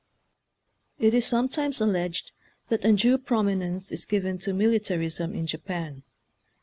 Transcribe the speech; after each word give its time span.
It 0.97 1.13
is 1.13 1.27
sometimes 1.27 1.79
alleged 1.79 2.31
that 2.69 2.83
undue 2.83 3.19
prominence 3.19 3.91
is 3.91 4.05
given 4.05 4.39
to 4.39 4.51
militarism 4.51 5.35
in 5.35 5.45
Japan. 5.45 6.01